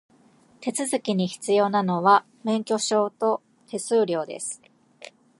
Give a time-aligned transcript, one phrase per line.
[0.61, 4.59] 手続きに必要なのは、免許証と手数料です。